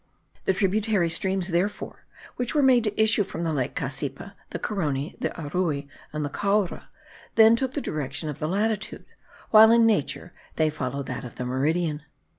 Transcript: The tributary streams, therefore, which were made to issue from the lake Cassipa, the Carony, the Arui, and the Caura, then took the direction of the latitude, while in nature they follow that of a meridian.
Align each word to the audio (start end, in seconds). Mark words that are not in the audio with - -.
The 0.45 0.53
tributary 0.53 1.11
streams, 1.11 1.49
therefore, 1.49 2.05
which 2.35 2.55
were 2.55 2.63
made 2.63 2.83
to 2.85 2.99
issue 2.99 3.23
from 3.23 3.43
the 3.43 3.53
lake 3.53 3.75
Cassipa, 3.75 4.33
the 4.49 4.57
Carony, 4.57 5.15
the 5.19 5.29
Arui, 5.39 5.87
and 6.11 6.25
the 6.25 6.29
Caura, 6.29 6.89
then 7.35 7.55
took 7.55 7.75
the 7.75 7.81
direction 7.81 8.27
of 8.27 8.39
the 8.39 8.47
latitude, 8.47 9.05
while 9.51 9.69
in 9.69 9.85
nature 9.85 10.33
they 10.55 10.71
follow 10.71 11.03
that 11.03 11.23
of 11.23 11.39
a 11.39 11.45
meridian. 11.45 12.01